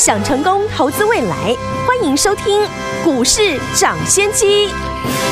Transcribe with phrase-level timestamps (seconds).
[0.00, 1.54] 想成功投资未来，
[1.86, 2.66] 欢迎收听
[3.04, 4.70] 股市涨先机。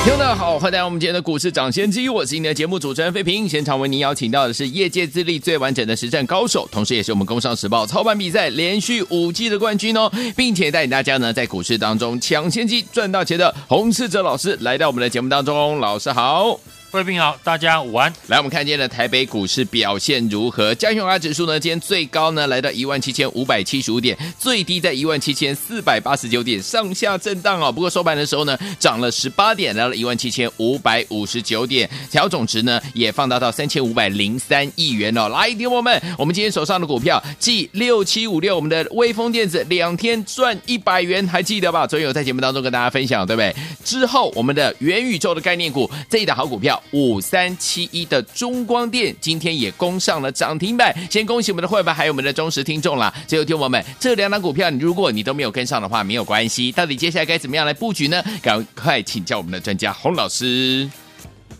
[0.04, 3.48] 听众好，欢迎来到我们今天的股市涨先机，我是今天的节目主持人费平。
[3.48, 16.60] 现场为您邀请到的是业界资历最完整的实战高手，同时也是我们工商时报操盘比赛连续五季的冠军哦，并且带领大家呢在股市当中抢先机赚大钱的洪世哲老师来到我们的节目当中，老师好。
[16.90, 18.10] 各位朋友好，大家午安。
[18.28, 20.74] 来，我们看见的台北股市表现如何？
[20.74, 21.60] 加权指数呢？
[21.60, 27.70] 今天最高呢来到一万七千五百七十五点，最低在一万七千四百八十九点，上下震荡哦。
[27.70, 35.28] 不过收盘的时候呢，涨了十八点，来到一万七千五百五十九点，调总值呢也放大到三千五百零三亿元哦。
[35.28, 41.86] 来，听我们，我们今天手上的股票，G 六七五六，我们的微风电子两天赚一百元，还记得吧？
[41.86, 43.54] 昨天有在节目当中跟大家分享，对不对？
[43.84, 46.77] 之后我们的元宇宙的概念股，这一档好股票。
[46.92, 53.12] 五三七一的中光电今天也攻上了涨停板，先恭喜我们的会员还有我们的忠实听众啦！
[53.26, 56.70] 最后听友们这两档股票，你如果你都没有跟上的话，没有关系。
[56.72, 58.22] 到底接下来该怎么样来布局呢？
[58.42, 60.88] 赶快请教我们的专家洪老师。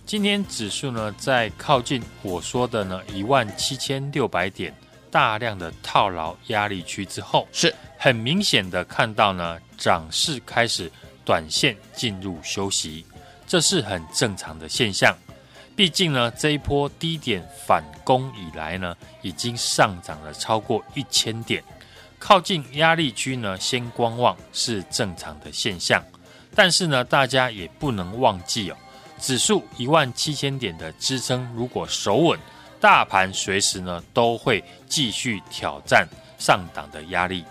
[0.07, 4.75] 今天指数呢在靠近我说的呢一万七千六百点
[5.11, 10.91] 大量的套牢压力区之后，是很明显的看到呢涨势开始
[11.25, 13.05] 短线进入休息。
[13.49, 15.17] 这是很正常的现象，
[15.75, 21.65] 毕竟呢，这一波低点反攻以来呢，已经上涨了超过一千点，
[22.19, 26.05] 靠近压力区呢，先观望是正常的现象。
[26.55, 28.77] 但是呢，大家也不能忘记哦，
[29.19, 32.39] 指数一万七千点的支撑如果守稳，
[32.79, 36.07] 大盘随时呢都会继续挑战
[36.39, 37.45] 上档的压力，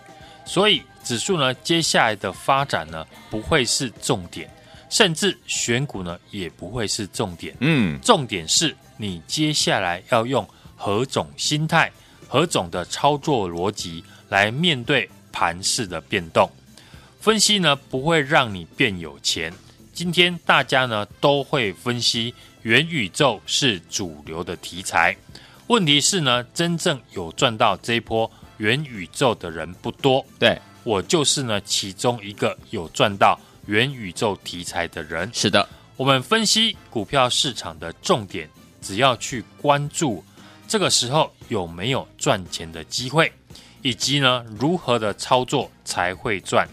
[0.46, 4.48] 所以指数呢接下来的发展呢不会是重点。
[4.90, 11.92] 甚至选股呢也不会是重点，嗯，重点是你接下来要用何种心态、
[12.28, 16.50] 何种的操作逻辑来面对盘势的变动。
[17.20, 19.54] 分析呢不会让你变有钱。
[19.94, 25.18] 今天大家呢都会分析元宇宙是主流的题材，
[25.68, 30.26] 问题是呢真正有赚到这一波元宇宙的人不多。
[30.40, 33.38] 对，我就是呢其中一个有赚到。
[33.68, 35.68] 元宇宙题材的人是的，
[35.98, 38.50] 我们分析股票市场的重点，
[38.82, 40.24] 只要去关注
[40.68, 43.32] 这个时候有没有赚钱的机会，
[43.82, 46.66] 以及呢如何的操作才会赚。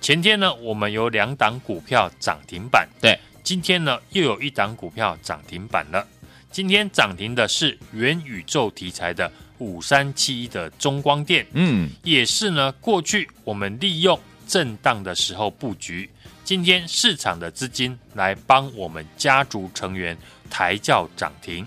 [0.00, 6.06] 前天呢我们有两档股票涨停板，对，今天呢又有一档股票涨停板了。
[6.50, 14.18] 今天涨停的是元宇宙题材的五三七一的中光电，嗯，也是呢过去我们利用
[14.48, 16.08] 震荡的时候布局。
[16.50, 20.18] 今天市场的资金来帮我们家族成员
[20.50, 21.64] 抬轿涨停。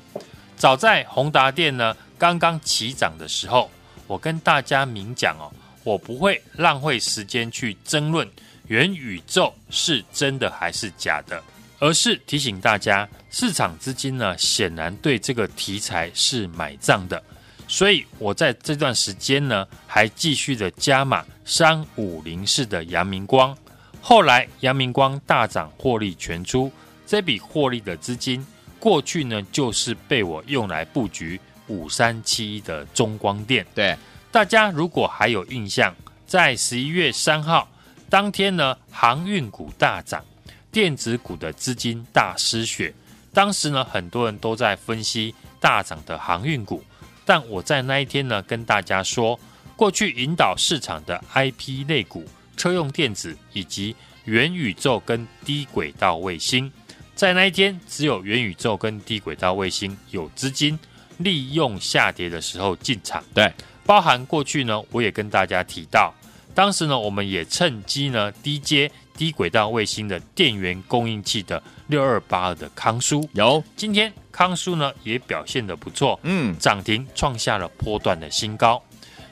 [0.58, 3.72] 早在宏达电呢刚刚起涨的时候，
[4.08, 5.50] 我跟大家明讲哦，
[5.86, 8.30] 我不会浪费时间去争论
[8.68, 11.42] 元宇宙是真的还是假的，
[11.80, 17.24] 而是提醒大家，市场资金呢显然对这个题材是买账的，
[17.70, 23.58] 所以我在这段时间呢还继续的加码三五零四的阳明光。
[24.06, 26.70] 后来，阳明光大涨，获利全出。
[27.08, 28.46] 这笔获利的资金，
[28.78, 33.66] 过去呢就是被我用来布局五三七一的中光电。
[33.74, 33.96] 对，
[34.30, 35.96] 大家如果还有印象，
[36.28, 37.66] 在十一月三号
[38.10, 40.22] 当天呢，航运股大涨，
[40.70, 42.94] 电子股的资金大失血。
[43.34, 46.84] 当时呢，很多人都在分析大涨的航运股，
[47.24, 49.40] 但我在那一天呢，跟大家说，
[49.78, 52.26] 过去引导市场的 IP 类股。
[52.56, 56.72] 车用电子以及元宇宙跟低轨道卫星，
[57.14, 60.80] 在那一天只有元宇宙跟低轨道卫星有资金
[61.18, 63.24] 利用下跌的时候进场。
[63.34, 63.52] 对，
[63.86, 66.14] 包含过去呢，我也跟大家提到，
[66.56, 73.28] 当时呢，我们也趁机呢低接低轨道卫星的电源供应器的六二八二的康舒。
[73.34, 78.82] 有，今天康舒呢也表现的不错，嗯，涨停创下了波段的新高。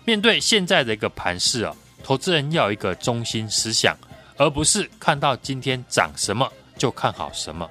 [0.04, 1.74] 面对现在的一个盘势啊。
[2.12, 3.98] 投资人要有一个中心思想，
[4.36, 6.46] 而不是看到今天涨什么
[6.78, 7.66] 就看好什么。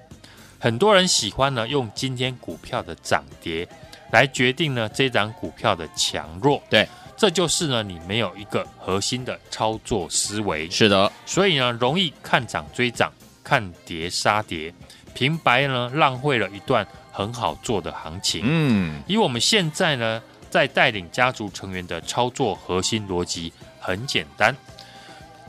[0.58, 3.68] 很多人喜欢呢用今天股票的涨跌
[4.12, 6.62] 来决定呢这档股票的强弱。
[6.70, 6.88] 对，
[7.18, 10.70] 这就是呢你没有一个核心的操作思维。
[10.70, 13.12] 是的，所以呢容易看涨追涨，
[13.44, 14.72] 看跌杀跌，
[15.12, 18.40] 平白呢浪费了一段很好做的行情。
[18.44, 23.52] 嗯，以我们现在呢在带领家族成员的操作核心逻辑
[23.90, 24.56] 很简单，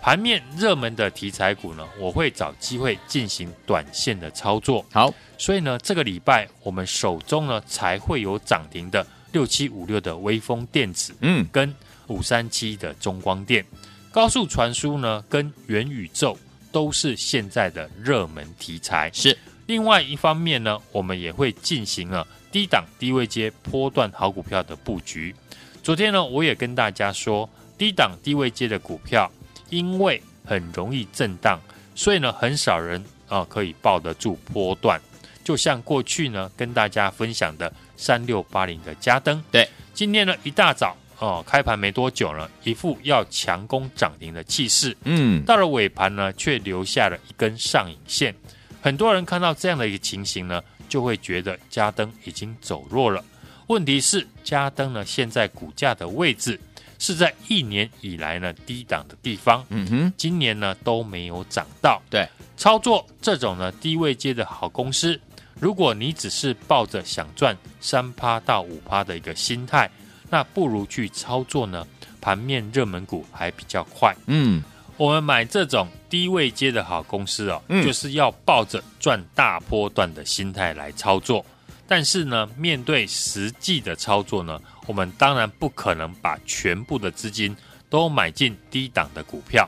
[0.01, 4.83] 盘面热门的题材股呢，我会找机会进行短线的操作。
[4.91, 11.71] 好，所以呢，这个礼拜我们手中呢才会有涨停的六七五六的微风电子，嗯，跟
[12.07, 13.63] 五三七的中光电，
[14.11, 16.35] 高速传输呢跟元宇宙
[16.71, 19.11] 都是现在的热门题材。
[19.13, 19.37] 是，
[19.67, 25.35] 另外一方面呢，我们也会进行了低档低位阶波段好股票的布局。
[25.83, 27.49] 昨天呢，我也跟大家说，
[27.81, 29.27] 低档低位阶的股票，
[29.71, 31.59] 因为很容易震荡，
[31.95, 35.01] 所以呢，很少人啊、呃、可以抱得住波段。
[35.43, 48.31] 就像过去呢，跟大家分享的三六八零的嘉登，对，今天呢一大早哦，开盘没多久呢，一副要强攻涨停的气势，嗯，到了尾盘呢，却留下了一根上影线。
[48.79, 53.25] 很多人看到这样的一个情形呢，就会觉得嘉登已经走弱了。
[53.65, 56.59] 问题是嘉登呢，现在股价的位置
[57.01, 61.99] 是在一年以来呢低档的地方，嗯哼，今年呢都没有涨到。
[62.11, 65.19] 对，操作这种呢低位接的好公司。
[65.59, 69.89] 如果你只是抱着想赚三趴到五趴的一个心态，
[70.29, 71.87] 那不如去操作呢，
[72.21, 74.15] 盘面热门股还比较快。
[74.27, 74.63] 嗯，
[74.95, 81.43] 我们买这种低位接的好公司哦，嗯、就是要抱着赚大波段的心态来操作。
[81.87, 87.55] 但是呢，面对实际的操作呢，我们当然不可能把全部的资金
[87.89, 89.65] 都买进低档的股票，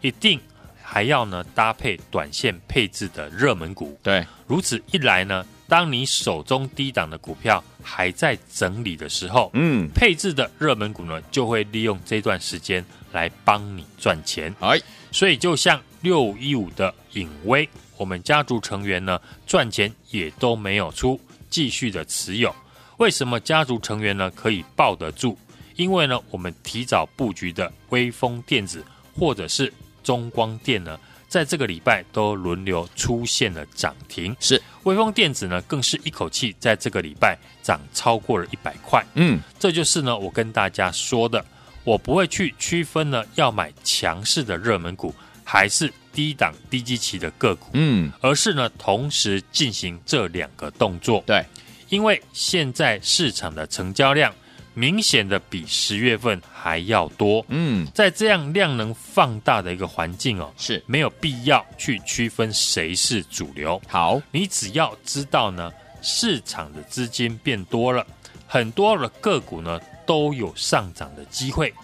[0.00, 0.40] 一定。
[0.80, 14.52] 还要呢搭配短线配置的热门股，对，如此一来呢，当你手中低档的股票还在整理的时候，嗯，配置的热门股呢就会利用这段时间来帮你赚钱。
[14.60, 14.80] 哎，
[15.12, 22.52] 所以就像六五一五的影威，我们家族成员呢赚钱也都没有出，继续的持有。
[23.00, 25.36] 为什么家族成员呢可以抱得住？
[25.76, 28.84] 因为呢我们提早布局的微风电子
[29.18, 29.72] 或者是。
[30.02, 30.98] 中光电呢，
[31.28, 39.04] 在这个礼拜都轮流出现了涨停，是微风电子呢，更是一口气在这个礼拜涨超过了一百块。
[39.14, 41.44] 嗯，这就是呢，我跟大家说的，
[41.84, 45.14] 我不会去区分呢，要买强势的热门股
[45.44, 51.22] 还是低档低基期的个股，嗯，而是呢，同时进行这两个动作。
[51.26, 51.44] 对，
[51.90, 54.32] 因为现在市场的成交量。
[54.72, 63.82] 明显的比十月份还要多，嗯，在这样量能放大的一个环境哦，是没有必要去区分谁是主流。
[63.88, 68.06] 好，你只要知道呢，市场的资金变多了，
[68.46, 71.74] 很多的个股呢都有上涨的机会，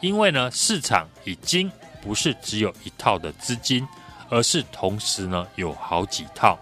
[0.00, 1.70] 因为呢，市场已经
[2.00, 3.86] 不是只有一套的资金，
[4.30, 6.56] 而是同时呢有好几套。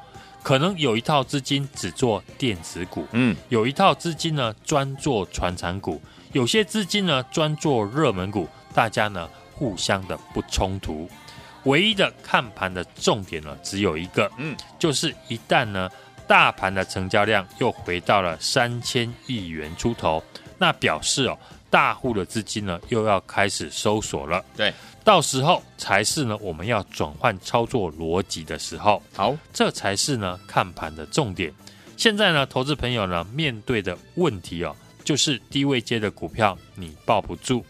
[0.45, 5.99] 可能有一套资金只做电子股，嗯，有一套资金呢专做传产股，
[6.33, 11.09] 有些资金呢专做热门股，大家呢互相的不冲突。
[11.63, 15.89] 唯一的看盘的重点呢只有一个，嗯，就是一旦呢
[16.27, 20.23] 大盘的成交量又回到了三千亿元出头，
[20.59, 21.39] 那表示哦
[21.71, 24.73] 大户的资金呢又要开始收缩了，对。
[25.05, 29.03] 到时候才是呢，我们要转换操作逻辑的时候。
[29.15, 31.53] 好，这才是呢看盘的重点。
[31.97, 34.75] 现在呢，投资朋友呢面对的问题哦，
[35.05, 37.65] 就是低位接的股票你抱不住。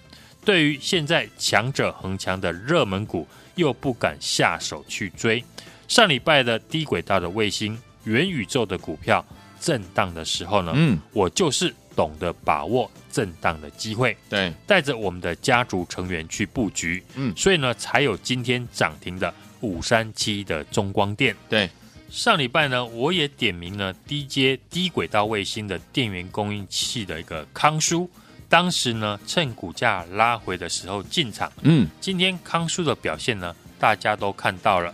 [0.44, 3.26] 对于现在强者恒强的热门股，
[3.56, 5.44] 又不敢下手去追。
[5.88, 9.24] 上礼拜的低轨道的卫星、元宇宙的股票
[9.60, 11.74] 震荡的时候呢，嗯，我就是。
[11.96, 21.34] 懂得把握震荡的机会，对，带着我们的家族成员去布局，嗯，所以呢，才有今天涨停的五三七的中光电。
[21.48, 21.70] 对，
[22.10, 28.10] 上礼拜呢，我也点名了低阶低轨道卫星的电源供应器的一个康舒，
[28.48, 34.92] 当时呢，趁股价拉回的时候进场，嗯，今天康舒的表现呢，大家都看到了，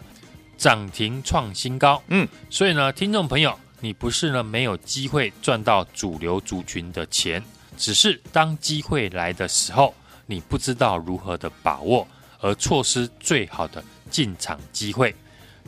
[0.56, 3.58] 涨停创新高，嗯，所以呢，听众朋友。
[3.82, 7.42] 你不是呢没有机会赚到主流族群的钱，
[7.78, 9.94] 只是当机会来的时候，
[10.26, 12.06] 你不知道如何的把握，
[12.40, 15.14] 而错失最好的进场机会。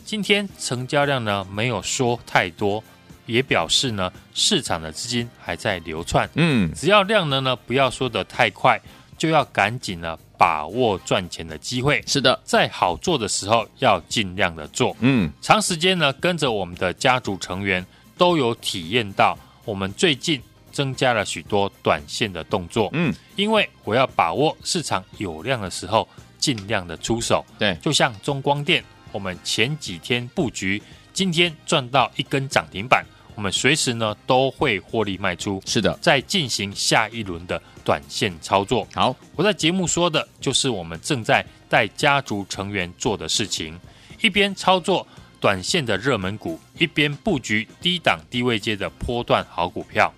[0.04, 2.84] 今天成交量呢没有说太多，
[3.24, 6.28] 也表示呢市场的资金还在流窜。
[6.34, 8.78] 嗯，只要量能呢不要说得太快，
[9.16, 12.02] 就要赶紧呢把握赚钱的机会。
[12.06, 14.94] 是的，在好做的时候要尽量的做。
[15.00, 17.86] 嗯，长时间呢跟着我们的家族成员。
[18.16, 20.40] 都有体验到，我们最近
[20.70, 22.88] 增加了许多短线的动作。
[22.92, 27.44] 嗯，因为我要把握市场有量的时候，尽量的出手。
[27.58, 33.04] 对，就像中光电，我们前几天布局，今天赚到一根涨停板，
[33.34, 35.62] 我们随时呢都会获利卖出。
[35.66, 38.86] 是的，再进行下一轮的短线操作。
[38.94, 43.78] 好，我在节目说的就是我们正在带家族成员做的事情，
[44.22, 45.06] 一边操作
[45.42, 50.10] 短线的热门股，一边布局低档低位阶的波段好股票。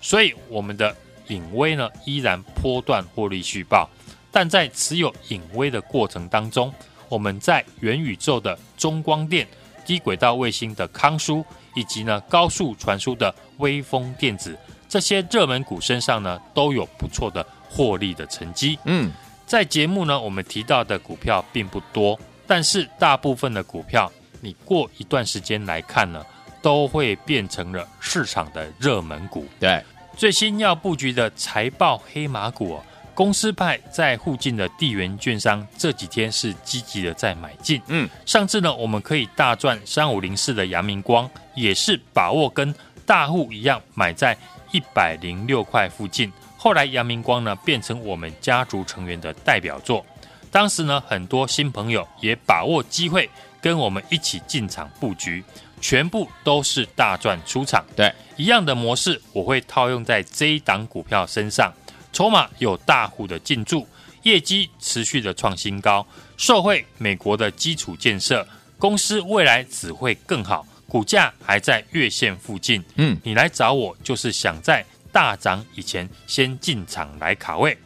[0.00, 0.96] 所以我们的
[1.28, 3.86] 隐微呢依然波段获利续报，
[4.32, 6.72] 但在持有隐微的过程当中，
[7.10, 9.46] 我们在元宇宙的中光电、
[9.84, 11.44] 低轨道卫星的康舒，
[11.74, 14.58] 以及呢高速传输的微风电子
[14.88, 18.78] 这些热门股身上呢，都有不错的获利的成绩。
[18.86, 19.12] 嗯，
[19.44, 24.10] 在节目呢，我们提到的股票并不多，但是大部分的股票，
[24.40, 26.24] 你过一段时间来看呢，
[26.60, 29.46] 都会变成了市场的热门股。
[29.58, 29.82] 对，
[30.16, 32.82] 最新要布局的财报黑马股哦，
[33.14, 37.80] 公司派在附近的地缘券商这几天是积极的在买进。
[37.86, 44.36] 嗯，上次呢，我们可以大赚三五零四的阳明光，也是把握跟大户一样买在
[44.72, 46.32] 一百零六块附近。
[46.56, 50.04] 后来阳明光呢，变成我们家族成员的代表作。
[50.50, 55.42] 当时呢，很多新朋友也把握机会跟我们一起进场布局。
[55.82, 61.72] 全部都是大赚出场，对，一样的模式我会套用在这一档股票身上。
[62.12, 63.88] 筹码有大户的进驻，
[64.24, 68.46] 业绩持续的创新高，受惠美国的基础建设，
[68.78, 72.84] 公司未来只会更好，股价还在月线附近。
[72.96, 77.78] 嗯，你来找我就是想在大涨以前先进场来卡位。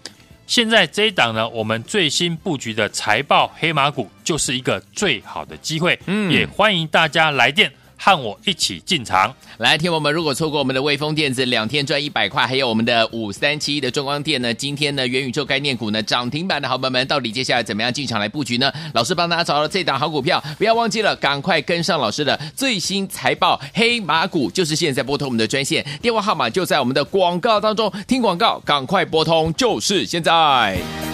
[0.46, 5.98] 现在这一档呢，我们最新布局的财报黑马股就是一个最好的机会。
[6.06, 7.72] 嗯，也欢迎大家来电。
[7.96, 14.52] 和我一起进场来，听我们如果错过我们的威风电子两天赚一百块，还有我们的五三七的中光电呢？
[14.52, 18.72] 今天呢元宇宙概念股呢涨停板的好朋友们，到底接下来怎么样进场来布局呢？
[18.92, 31.13] 老师帮大家找到这档好股票，不要忘记了，赶快跟上老师的最新财报黑马股，就是现在拨通我们的专线电话号码，就在我们的广告当中，听广告赶快拨通，就是现在。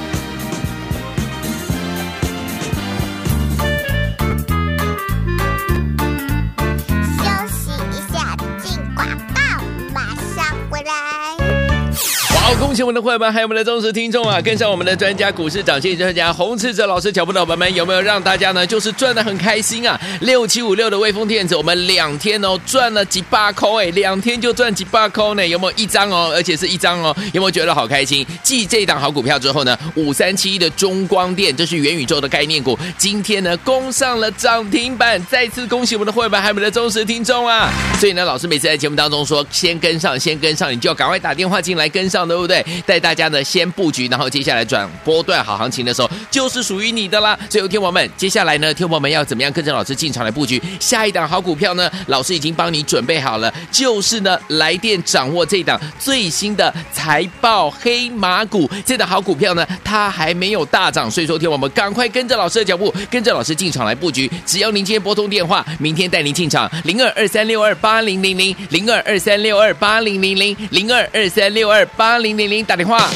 [12.61, 14.39] 恭喜我们的会员们，还有我们的忠实听众啊！
[14.39, 19.99] 跟上我们的专家股市涨线专家洪士哲老师脚步的伙伴们，有没有让大家呢就是赚的很开心啊？
[20.21, 25.49] 六七五六的威风电子，我们两天哦赚了几百块哎，两天就赚几百块呢？
[25.49, 26.31] 有没有一张哦？
[26.35, 27.17] 而且是一张哦？
[27.33, 28.27] 有没有觉得好开心？
[28.43, 37.73] 继这一档好股票之后呢，五三七一的中光电，这是元宇宙的概念股，今天呢攻上了涨停板，再次恭喜我们的会员们，还有我们的忠实听众啊！
[37.99, 42.37] 所以呢，老师每次在节目当中说，先跟上，先跟上，你就要赶快打电话进来跟上的。
[42.41, 42.50] 对不对？
[42.51, 47.39] 对带大家呢先布局，然后接下来转波段好行情的时候，就是属于你的啦。
[47.49, 51.89] 所以，天王们，接下来呢，天王们要怎么样跟着老师进场来布局下一档好股票呢？
[52.07, 58.69] 老师已经帮你准备好了，就是呢，来电掌握这档最新的财报黑马股。
[58.85, 64.29] 这档好股票呢，它还没有大涨，所以说，天王们赶快跟着老师的脚步，跟着老师进场来布局。
[64.45, 72.40] 只要您今天拨通电话，明天带您进场零二二三六二八零零零零二二三六二八零零零零二二三六二八零。
[72.41, 73.11] 零零打电话。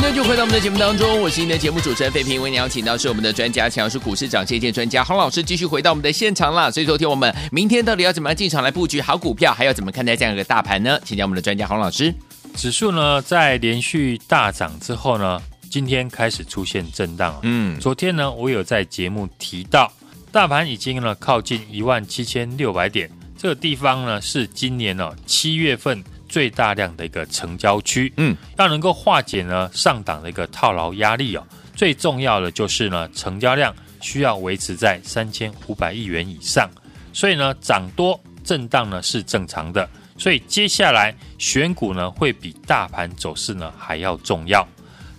[0.00, 6.70] 继续回到我们的节目当中，我是您的节目主持人费平，为您邀请到是我们的专家，强势股市涨跌见专家洪老师，继续回到我们的现场啦。
[6.70, 10.98] 所以昨天我们明天到底要怎么样进场来布局好股票，还要怎么看待这样一个大盘呢？
[11.04, 12.12] 请教我们的专家洪老师。
[12.56, 15.40] 指数呢，在连续大涨之后呢，
[15.70, 17.38] 今天开始出现震荡。
[17.42, 19.92] 嗯，昨天呢，我有在节目提到，
[20.32, 26.02] 大盘已经呢靠近一万七千六百点，这个地方呢是今年哦七月份。
[26.28, 31.42] 最大量的一个成交区，嗯，要能够化解呢上档的一个套牢压力哦，
[31.74, 36.70] 最重要的就是呢成交量需要维持在三千五百亿元以上，
[37.12, 39.88] 所以呢涨多震荡呢是正常的，
[40.18, 44.66] 所以接下来选股呢会比大盘走势呢还要重要，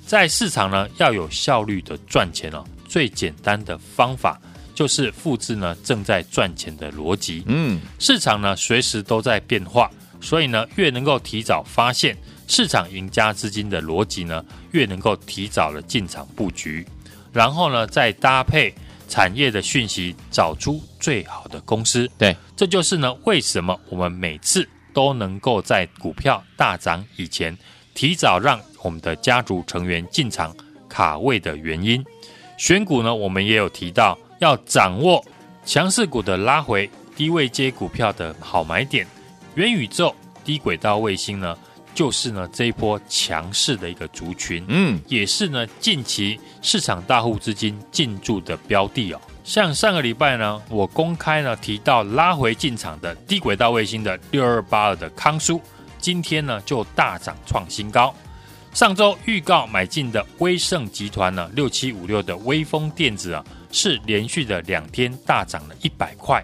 [0.05, 4.39] 在市场呢要有效率的赚钱哦，最简单的方法
[4.75, 9.89] 就是复制呢正在赚钱的逻辑，嗯，市场呢随时都在变化。
[10.21, 16.85] 所以呢，越能够提早发现市场赢家资金的逻辑呢，越能够提早的进场布局，
[17.31, 18.73] 然后呢，再搭配
[19.07, 22.09] 产业的讯息，找出最好的公司。
[22.17, 27.57] 对，这就是呢，为什么我们每次都能够在股票大涨以前，
[27.93, 30.55] 提早让我们的家族成员进场
[30.87, 32.03] 卡位的原因。
[32.57, 35.23] 选股呢，我们也有提到，要掌握
[35.65, 39.07] 强势股的拉回，低位接股票的好买点。
[39.59, 41.53] 元宇宙、低轨道卫星呢，
[41.93, 49.19] 就是呢这一波强势的一个族群，嗯，也是呢近期市场大户资金进驻的标的哦。
[49.43, 55.61] 像上个礼拜呢，我公开呢提到拉回进场的低轨道卫星的六二八二的康舒，
[55.97, 58.15] 今天呢就大涨创新高。
[58.73, 63.43] 上周预告买进的威盛集团呢六七五六的威风电子啊，
[63.73, 66.41] 是连续的两天大涨了一百块。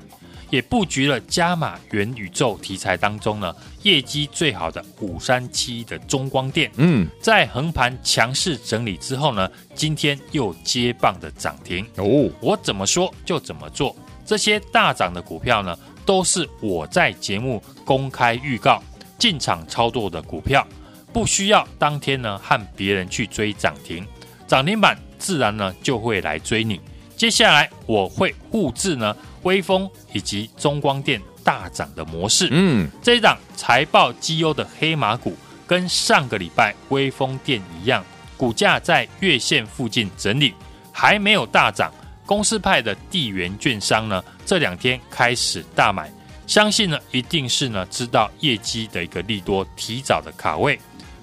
[0.56, 12.32] 也布局了加码元宇宙题材当中呢，业绩最好的五三七的中光电，嗯，在横盘强势整理之后呢，今天又接棒的涨停哦。
[12.40, 13.94] 我怎么说就怎么做，
[14.26, 18.82] 这些大涨的股票呢，都是我在节目公开预告
[19.18, 20.66] 进场操作的股票，
[21.12, 24.08] 不需要当天呢和别人去追涨停，
[24.48, 26.80] 涨停板自然呢就会来追你。
[27.18, 29.14] 接下来我会复制呢。
[29.46, 38.04] 威锋以及中光电大涨的模式，嗯，这一档财报绩优的黑马股，跟上个礼拜威锋电一样，
[38.36, 40.54] 股价在月线附近整理，
[40.92, 41.92] 还没有大涨。
[42.26, 46.12] 公司派的地缘券商呢，这两天开始大买，
[46.48, 50.80] 相信呢一定是呢知道业绩的一个利多，提早的卡位。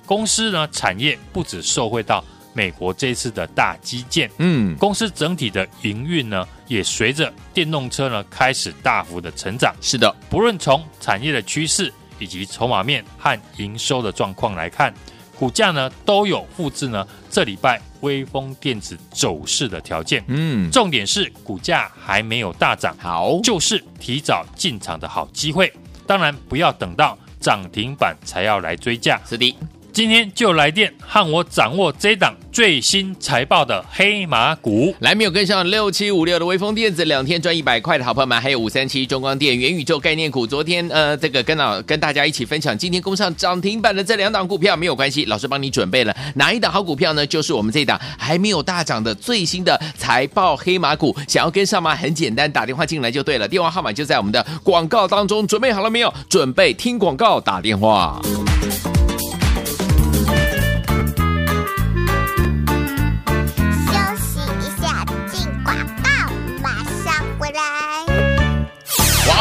[0.06, 2.24] 公司呢产业不止受惠到。
[2.54, 9.74] 美国这次的大基建，嗯，公司整体的营运呢，也随着电动车呢开始大幅的成长。
[9.80, 14.92] 是的，不论从产业的趋势以及筹码面和营收的状况来看，
[15.38, 20.24] 股价呢都有复制呢这礼拜微风电子走势的条件。
[20.28, 25.72] 嗯，重点是股价还没有大涨，好，就是提早进场的好机会。
[26.06, 29.20] 当然，不要等到涨停板才要来追价。
[29.28, 29.56] 是的。
[29.92, 47.26] 今天就来电和我掌握这档最新财报的黑马股，来没有跟上六七五六的威风电子两天赚一百块的好朋友们，还有五三七中光电元宇宙概念股，昨天呃这个跟老跟大家一起分享，今天攻上涨停板的这两档股票没有关系，老师帮你准备了哪一档好股票呢？
[47.26, 51.94] 就是我们这档还没有大涨的最新的财报黑马股，想要跟上吗？
[51.94, 56.12] 很简单，打电话进来就对了，电话号码就在我们的广告当中，准备好了没有？
[56.30, 58.18] 准备听广告打电话。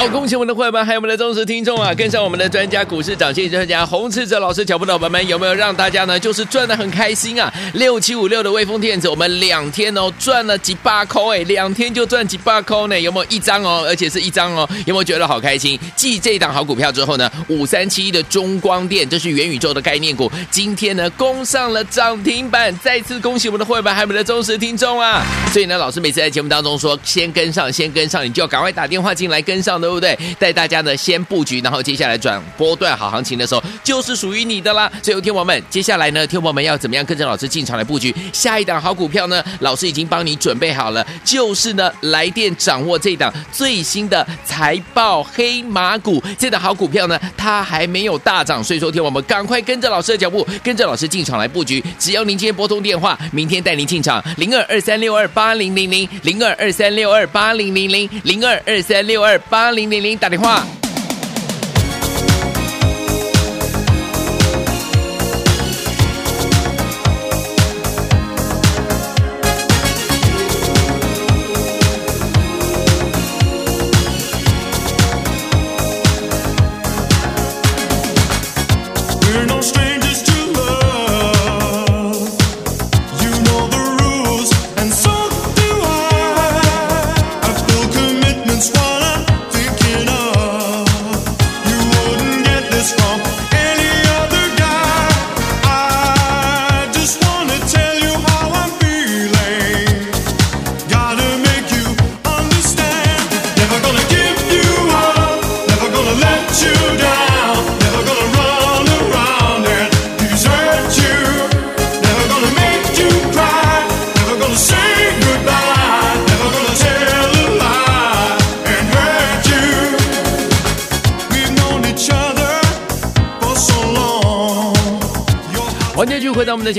[0.01, 1.93] 好，恭喜我们的会员们，还有我们的忠实听众啊！
[1.93, 7.53] 跟上我们的专家股市涨线专家洪士哲老师脚步的伙伴们，有没有让大家呢就是赚的很开心啊？
[7.75, 12.99] 六七五六的威风电子，我们两天哦赚了几百块哎，两天就赚几百块呢？
[12.99, 13.85] 有没有一张哦？
[13.87, 14.67] 而且是一张哦？
[14.87, 15.79] 有没有觉得好开心？
[15.95, 25.23] 继这档好股票之后呢，五三七一的中光电，这是元宇宙的概念股，今天呢攻上了涨停板，再次恭喜我们的会员们，还有我们的忠实听众啊！
[25.53, 29.90] 所以呢，老师每次在节目当中说，先跟上，先跟上，你就要赶快打电话进来跟上的。
[29.99, 30.35] 对不对？
[30.35, 34.91] 带大家呢先布局，然后接下来转波段好行情的时候，就是属于你的啦。
[35.03, 39.43] 所以，听友们，接下来呢，听友们要怎么样跟着老师进场来布局下一档好股票呢？
[39.59, 46.23] 老师已经帮你准备好了，就是呢，来电掌握这档最新的财报黑马股。
[46.37, 51.83] 这档好股票呢，它还没有大涨，所以说，听友们赶快跟着老师的脚步，跟着老师进场来布局。
[51.99, 59.80] 只要您今天拨通电话，明天带您进场零二二三六二八零零零零二二三六二八零零零零二二三六二八零。
[59.81, 60.63] 零零零打电话。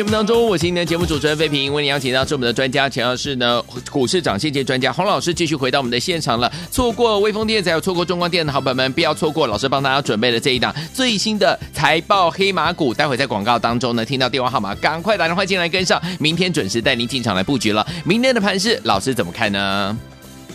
[0.02, 6.52] 节目当中，我是今天的节目主持人费平，为您邀请到是我们的专家，强要是呢股市涨先机专家洪老师，继续回到我们的现场了。
[6.72, 12.92] 错过微风电子，有错过中光电的好朋友们，不要错过老师帮大家准备的这一档最新的财报黑马股。
[12.92, 17.86] 待会在广告当中呢，听到电话号码，赶快打电话进来跟上，明天准时带您进场来布局了。
[18.04, 19.96] 明天的盘势，老师怎么看呢？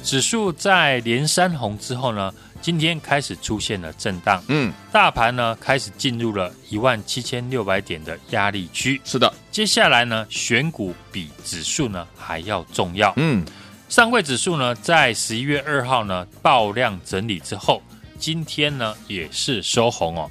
[0.04, 2.34] 指数在连三红之后呢？
[2.62, 9.00] 今天开始出现了震荡，嗯，大盘呢开始进入了一万七千六百点的压力区。
[9.06, 13.14] 是的，接下来呢，选股比指数呢还要重要。
[13.16, 13.46] 嗯，
[13.88, 17.82] 上柜指数呢在十一月二号呢爆量整理之后，
[18.18, 20.30] 今天呢也是收红哦，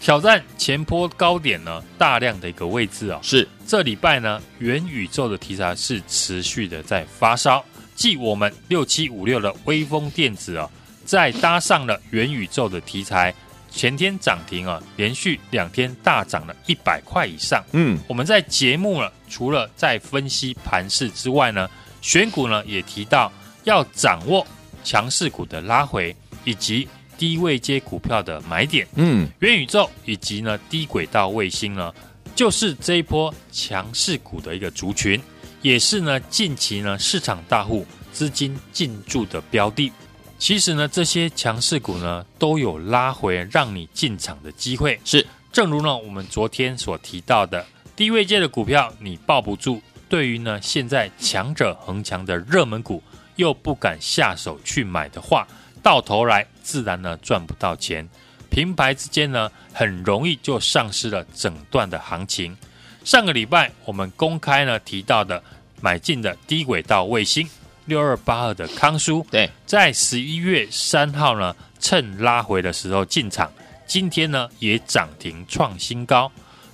[0.00, 3.20] 挑战前波高点呢大量的一个位置哦。
[3.22, 7.62] 是，这礼拜呢元宇宙的题材是持续的在发烧，
[7.94, 10.70] 继我们六七五六的微风电子啊、哦。
[11.08, 13.34] 再搭上了元宇宙的题材，
[13.70, 17.64] 前天涨停啊，连续两天大涨了一百块以上。
[17.72, 21.66] 嗯，我们在节目呢，除了在分析盘势之外呢，
[22.02, 23.32] 选股呢也提到
[23.64, 24.46] 要掌握
[24.84, 28.86] 强势股的拉回，以及低位接股票的买点。
[28.96, 31.90] 嗯，元宇宙以及呢低轨道卫星呢，
[32.34, 35.18] 就是这一波强势股的一个族群，
[35.62, 39.90] 也是呢近期呢市场大户资金进驻的标的。
[40.38, 44.98] 其实呢，这些强势股呢都有拉回让你进场的机会。
[45.04, 53.02] 是，正如呢我们昨天所提到的，低位界的股票你抱不住，对于呢现在强者恒强的热门股
[53.34, 55.46] 又不敢下手去买的话，
[55.82, 58.08] 到头来自然呢赚不到钱，
[58.48, 62.56] 平白之间呢很容易就丧失了整段的行情。
[63.04, 65.42] 上个礼拜我们公开呢提到的
[65.80, 67.48] 买进的低轨道卫星。
[67.88, 73.50] 六二八二的康舒，对，在十一月三号呢，趁拉回的时候进场，
[73.86, 76.30] 今天呢也涨停创新高。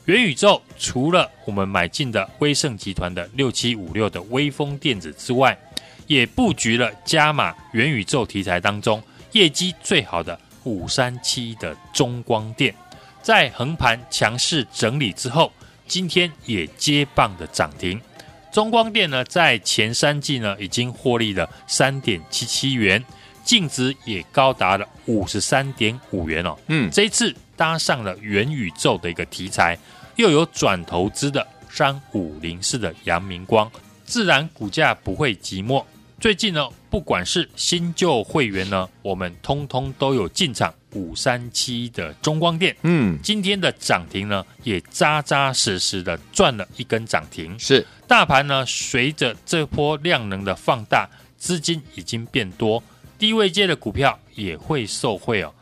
[0.07, 5.57] 元宇宙除了我们买进的威盛集团的六七五六的微风电子之外，
[6.09, 9.00] 也布局了加码元宇宙题材当中
[9.31, 12.74] 业绩最好的五三七的中光电，
[13.22, 15.53] 在横盘强势整理之后，
[15.87, 18.00] 今天也接棒的涨停。
[18.55, 23.05] 中光电呢，在前三季呢，已经获利了三点七七元，
[23.43, 26.57] 净值也高达了五十三点五元哦。
[26.69, 29.77] 嗯，这一次搭上了元宇宙的一个题材，
[30.14, 33.69] 又有转投资的三五零四的阳明光，
[34.05, 35.85] 自然股价不会寂寞。
[36.24, 40.72] 最近呢，不管是新旧会员呢，我们通通都有进场。
[40.94, 47.54] 五三七的中光电，嗯，今天的涨停呢，也扎扎实实的赚了一根涨停。
[47.58, 51.06] 是，大盘呢，随着这波量能的放大，
[51.37, 52.82] 资金已经变多，
[53.18, 55.52] 低位阶的股票也会受惠哦。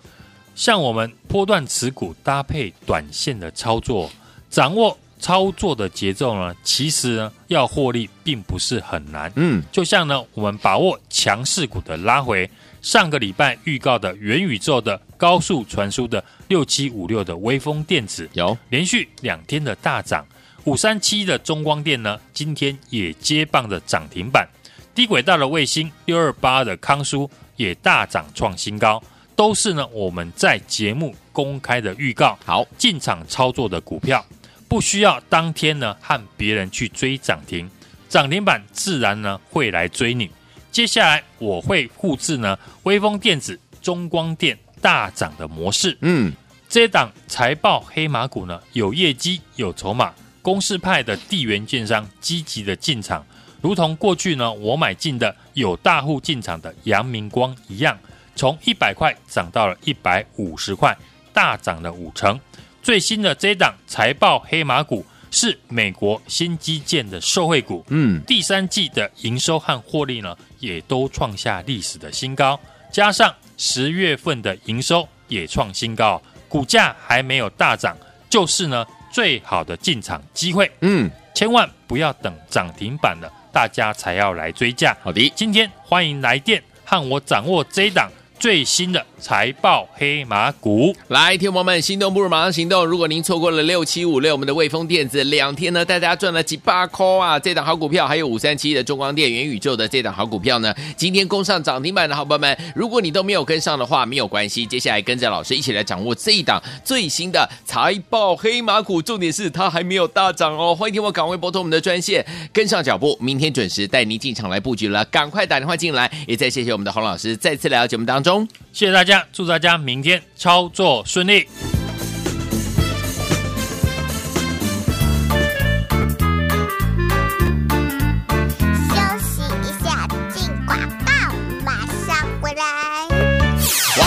[0.54, 4.08] 像我们波段持股搭配短线的操作，
[4.48, 9.32] 掌握操作的节奏呢，其实呢，要获利并不是很难。
[9.36, 12.50] 嗯，就像呢，我们把握强势股的拉回。
[12.82, 20.26] 上个礼拜预告的元宇宙的高速传输的六七五六的微风电子有连续两天的大涨，
[20.64, 24.48] 五三七的中光电呢，今天也接棒的涨停板，
[24.92, 29.00] 低轨道的卫星六二八的康舒也大涨创新高，
[29.36, 34.26] 都是呢我们在节目公开的预告，好进场操作的股票，
[34.72, 37.70] 不需要当天呢和别人去追涨停，
[38.08, 40.30] 涨停板自然呢会来追你。
[40.70, 45.98] 接下来我会复制呢，威锋电子、中光电大涨的模式。
[46.00, 46.32] 嗯，
[46.70, 53.22] 这档财报黑马股呢，有业绩、有筹码，公司派的地缘券商积极的进场，
[53.60, 57.98] 如同过去呢我买进的有大户进场的阳明光一样，
[58.34, 60.96] 从一百块涨到了一百五十块，
[61.30, 62.40] 大涨了五成。
[62.82, 65.06] 最新的这档财报黑马股。
[65.34, 77.96] 是美国新基建的受惠股，嗯，第三季的营收和获利呢，也都创下历史的新高，加上十月份的营收也创新高，股价还没有大涨，
[78.28, 84.94] 就是呢最好的进场机会，嗯，千万不要等涨停板了，大家才要来追价。
[85.02, 88.12] 好的，今天欢迎来电和我掌握这一档。
[88.42, 92.84] 最新的财报黑马股，来，听众朋友们，心动不如马上行动。
[92.84, 97.38] 如果您错过了六七五六，我们的卫风电子两天呢，带大家赚了几百块啊！
[97.38, 109.00] 这档好股票，还有五三七的中光电、元宇宙的这档好股票呢，今天攻上涨停板的好朋友们，如果你都没有跟上的话，没有关系，接下来跟着老师一起来掌握这一档最新的财报黑马股。
[109.00, 115.04] 重点是它还没有大涨哦，欢迎听我赶快拨通我们的专线，跟上脚步，明天准时带您进场来布局了。
[115.04, 118.31] 赶快打电话进来，也再谢谢我们的洪老师再次来到节目当中。
[118.72, 121.46] 谢谢大家，祝大家明天操作顺利。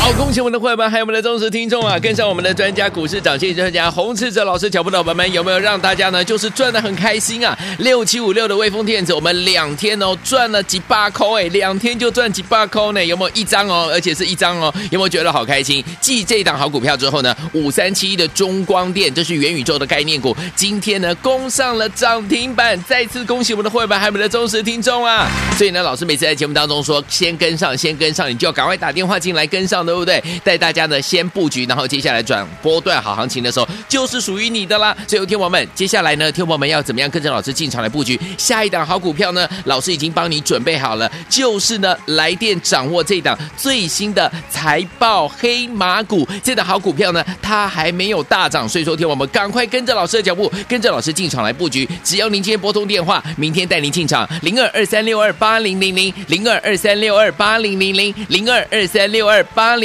[0.06, 1.98] 好，恭喜我们的会员们，还有我们的忠实听众啊！
[1.98, 7.58] 跟上我们的专家股市涨线专家洪士哲老师脚步的伙伴们，有没有让大家呢就是赚的很开心啊？
[7.80, 13.04] 六七五六的微风电子，我们两天哦赚了几百块哎，两天就赚几百块呢？
[13.04, 13.90] 有没有一张哦？
[13.92, 14.72] 而且是一张哦？
[14.92, 15.84] 有没有觉得好开心？
[16.00, 25.28] 继这档好股票之后呢，五三七一的中光电，这是元宇宙的概念股，今天呢攻上了涨停板，再次恭喜我们的会员们，还有我们的忠实听众啊！
[25.58, 30.40] 所以呢，老师每次在节目当中说，先跟上，先跟上，你就要赶快打电话进来跟上的，对不对？
[30.44, 34.96] 带大家呢先布局，然后接下来转波段好行情的时候，就是属于你的啦。
[35.08, 39.48] 所以，听友们，接下来呢，听友们要怎么样跟着老师进场来布局下一档好股票呢？
[39.66, 51.88] 老师已经帮你准备好了，就是呢，来电掌握这档最新的财报黑马股，这档好股票呢，它还没有大涨，所以说，听友们赶快跟着老师的脚步，跟着老师进场来布局。
[52.04, 59.85] 只要您今天拨通电话，明天带您进场零二二三六二八零零零零二二三六二八零零零零二二三六二八零